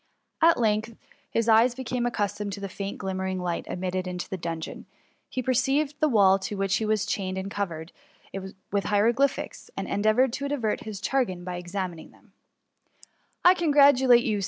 At 0.41 0.59
length, 0.59 0.89
as 0.93 0.97
his 1.29 1.47
eyes 1.47 1.75
became 1.75 2.05
axrcustomed 2.07 2.49
to 2.53 2.59
the 2.59 2.67
faint 2.67 2.97
glimmering 2.97 3.39
light 3.39 3.67
admitted 3.69 4.07
into 4.07 4.27
the 4.27 4.35
dungeon, 4.35 4.87
he 5.29 5.43
perceived 5.43 5.99
the 5.99 6.09
wall 6.09 6.39
to 6.39 6.55
which 6.57 6.77
he 6.77 6.85
was 6.85 7.05
chained 7.05 7.37
was 7.37 7.45
covered 7.51 7.91
with 8.71 8.85
hieroglyphics, 8.85 9.69
and 9.77 9.87
endeavoured 9.87 10.33
to 10.33 10.47
divert 10.47 10.85
his 10.85 11.01
chagrin 11.05 11.43
by 11.43 11.57
examining 11.57 12.09
them, 12.09 12.33
^* 13.05 13.09
I 13.45 13.53
congratulate 13.53 14.23
you. 14.23 14.39